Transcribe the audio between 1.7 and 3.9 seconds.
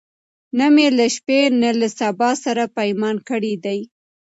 له سبا سره پیمان کړی دی